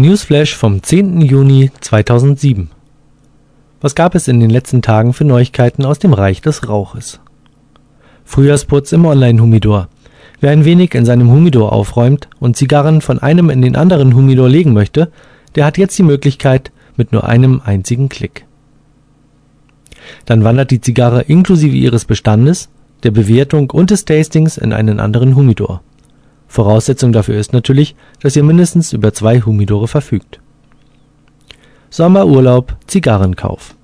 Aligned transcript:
Newsflash 0.00 0.54
vom 0.54 0.80
10. 0.80 1.22
Juni 1.22 1.72
2007 1.80 2.70
Was 3.80 3.96
gab 3.96 4.14
es 4.14 4.28
in 4.28 4.38
den 4.38 4.48
letzten 4.48 4.80
Tagen 4.80 5.12
für 5.12 5.24
Neuigkeiten 5.24 5.84
aus 5.84 5.98
dem 5.98 6.12
Reich 6.12 6.40
des 6.40 6.68
Rauches? 6.68 7.18
Frühjahrsputz 8.24 8.92
im 8.92 9.04
Online-Humidor. 9.06 9.88
Wer 10.38 10.52
ein 10.52 10.64
wenig 10.64 10.94
in 10.94 11.04
seinem 11.04 11.32
Humidor 11.32 11.72
aufräumt 11.72 12.28
und 12.38 12.56
Zigarren 12.56 13.00
von 13.00 13.18
einem 13.18 13.50
in 13.50 13.60
den 13.60 13.74
anderen 13.74 14.14
Humidor 14.14 14.48
legen 14.48 14.72
möchte, 14.72 15.10
der 15.56 15.64
hat 15.64 15.78
jetzt 15.78 15.98
die 15.98 16.04
Möglichkeit 16.04 16.70
mit 16.96 17.10
nur 17.10 17.24
einem 17.24 17.60
einzigen 17.64 18.08
Klick. 18.08 18.46
Dann 20.26 20.44
wandert 20.44 20.70
die 20.70 20.80
Zigarre 20.80 21.22
inklusive 21.22 21.74
ihres 21.74 22.04
Bestandes, 22.04 22.68
der 23.02 23.10
Bewertung 23.10 23.70
und 23.70 23.90
des 23.90 24.04
Tastings 24.04 24.58
in 24.58 24.72
einen 24.72 25.00
anderen 25.00 25.34
Humidor. 25.34 25.82
Voraussetzung 26.48 27.12
dafür 27.12 27.38
ist 27.38 27.52
natürlich, 27.52 27.94
dass 28.20 28.34
ihr 28.34 28.42
mindestens 28.42 28.92
über 28.92 29.12
zwei 29.12 29.40
Humidore 29.40 29.86
verfügt. 29.86 30.40
Sommerurlaub 31.90 32.76
Zigarrenkauf. 32.86 33.76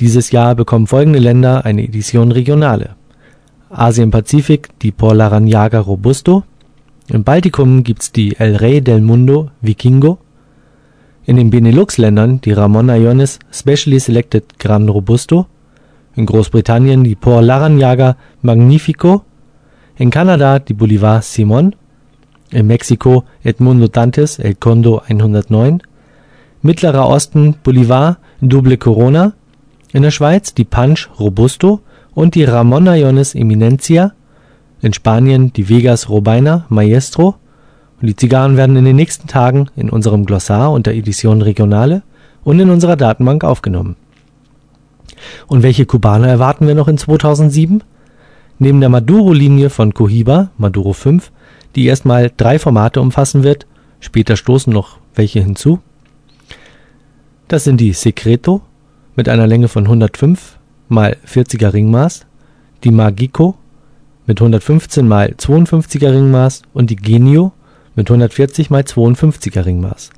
Dieses 0.00 0.30
Jahr 0.30 0.54
bekommen 0.54 0.86
folgende 0.86 1.18
Länder 1.18 1.64
eine 1.66 1.84
Edition 1.84 2.32
Regionale: 2.32 2.96
Asien-Pazifik 3.68 4.70
die 4.80 4.92
Por 4.92 5.12
Larrañaga 5.12 5.78
Robusto, 5.78 6.44
im 7.08 7.22
Baltikum 7.22 7.84
gibt's 7.84 8.12
die 8.12 8.36
El 8.38 8.56
Rey 8.56 8.80
del 8.80 9.02
Mundo 9.02 9.50
Vikingo, 9.60 10.18
in 11.26 11.36
den 11.36 11.50
Benelux-Ländern 11.50 12.40
die 12.40 12.52
Ramon 12.52 12.88
Allones 12.88 13.38
Specially 13.52 14.00
Selected 14.00 14.58
Gran 14.58 14.88
Robusto, 14.88 15.46
in 16.16 16.24
Großbritannien 16.24 17.04
die 17.04 17.14
Por 17.14 17.42
Larrañaga 17.42 18.16
Magnífico, 18.42 19.24
in 19.96 20.10
Kanada 20.10 20.58
die 20.58 20.74
Bolivar 20.74 21.20
Simón 21.20 21.74
in 22.50 22.66
Mexiko 22.66 23.24
Edmundo 23.42 23.88
Dantes 23.88 24.38
El 24.38 24.54
Condo 24.54 25.02
109, 25.06 25.82
Mittlerer 26.62 27.08
Osten 27.08 27.54
Bolivar 27.62 28.18
Doble 28.40 28.76
Corona, 28.76 29.32
in 29.92 30.02
der 30.02 30.10
Schweiz 30.10 30.54
die 30.54 30.64
Punch 30.64 31.08
Robusto. 31.18 31.80
Und 32.12 32.34
die 32.34 32.44
Ramon 32.44 32.88
Allones 32.88 33.36
Eminencia, 33.36 34.12
in 34.82 34.92
Spanien 34.92 35.52
die 35.52 35.68
Vegas 35.68 36.08
Robaina 36.08 36.66
Maestro. 36.68 37.36
Und 38.00 38.08
die 38.08 38.16
Zigarren 38.16 38.56
werden 38.56 38.76
in 38.76 38.84
den 38.84 38.96
nächsten 38.96 39.28
Tagen 39.28 39.68
in 39.76 39.90
unserem 39.90 40.26
Glossar 40.26 40.72
unter 40.72 40.92
Edition 40.92 41.40
Regionale 41.40 42.02
und 42.42 42.58
in 42.58 42.68
unserer 42.70 42.96
Datenbank 42.96 43.44
aufgenommen. 43.44 43.96
Und 45.46 45.62
welche 45.62 45.86
Kubaner 45.86 46.28
erwarten 46.28 46.66
wir 46.66 46.74
noch 46.74 46.88
in 46.88 46.98
2007? 46.98 47.84
Neben 48.58 48.80
der 48.80 48.88
Maduro-Linie 48.88 49.70
von 49.70 49.94
Cohiba 49.94 50.50
Maduro 50.58 50.92
5 50.92 51.30
die 51.74 51.86
erstmal 51.86 52.30
drei 52.36 52.58
Formate 52.58 53.00
umfassen 53.00 53.42
wird. 53.42 53.66
Später 54.00 54.36
stoßen 54.36 54.72
noch 54.72 54.98
welche 55.14 55.40
hinzu. 55.40 55.80
Das 57.48 57.64
sind 57.64 57.80
die 57.80 57.92
Secreto 57.92 58.62
mit 59.16 59.28
einer 59.28 59.46
Länge 59.46 59.68
von 59.68 59.84
105 59.84 60.58
mal 60.88 61.16
40er 61.26 61.72
Ringmaß, 61.72 62.26
die 62.84 62.90
Magico 62.90 63.56
mit 64.26 64.40
115 64.40 65.06
mal 65.06 65.34
52er 65.36 66.12
Ringmaß 66.12 66.62
und 66.72 66.90
die 66.90 66.96
Genio 66.96 67.52
mit 67.96 68.08
140 68.08 68.70
mal 68.70 68.82
52er 68.82 69.64
Ringmaß. 69.64 70.10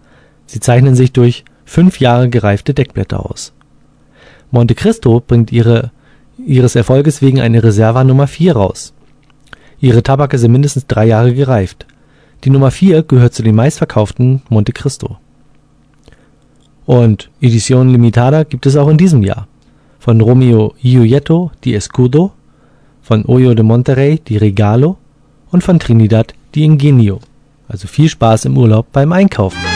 Sie 0.46 0.60
zeichnen 0.60 0.94
sich 0.94 1.12
durch 1.12 1.44
fünf 1.64 2.00
Jahre 2.00 2.28
gereifte 2.28 2.74
Deckblätter 2.74 3.24
aus. 3.24 3.54
Monte 4.50 4.74
Cristo 4.74 5.20
bringt 5.26 5.50
ihre, 5.50 5.90
ihres 6.38 6.76
Erfolges 6.76 7.22
wegen 7.22 7.40
eine 7.40 7.62
Reserva 7.62 8.04
Nummer 8.04 8.26
4 8.26 8.54
raus 8.54 8.92
Ihre 9.82 10.04
Tabake 10.04 10.38
sind 10.38 10.52
mindestens 10.52 10.86
drei 10.86 11.06
Jahre 11.06 11.34
gereift. 11.34 11.86
Die 12.44 12.50
Nummer 12.50 12.70
4 12.70 13.02
gehört 13.02 13.34
zu 13.34 13.42
den 13.42 13.56
meistverkauften 13.56 14.40
Monte 14.48 14.72
Cristo. 14.72 15.18
Und 16.86 17.30
Edition 17.40 17.88
Limitada 17.88 18.44
gibt 18.44 18.64
es 18.66 18.76
auch 18.76 18.88
in 18.88 18.96
diesem 18.96 19.24
Jahr. 19.24 19.48
Von 19.98 20.20
Romeo 20.20 20.74
Giulietto 20.80 21.50
die 21.64 21.74
Escudo, 21.74 22.30
von 23.02 23.24
Hoyo 23.24 23.54
de 23.54 23.64
Monterrey 23.64 24.20
die 24.20 24.36
Regalo 24.36 24.98
und 25.50 25.64
von 25.64 25.80
Trinidad 25.80 26.32
die 26.54 26.62
Ingenio. 26.62 27.18
Also 27.66 27.88
viel 27.88 28.08
Spaß 28.08 28.44
im 28.44 28.56
Urlaub 28.56 28.86
beim 28.92 29.10
Einkaufen. 29.12 29.71